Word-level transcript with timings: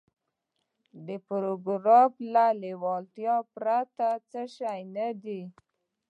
دا 1.05 1.15
پاراګراف 1.27 2.13
له 2.33 2.43
يوې 2.49 2.59
لېوالتیا 2.61 3.35
پرته 3.53 4.07
بل 4.29 4.45
څه 4.55 4.73
نه 4.95 5.07
دی. 5.23 5.41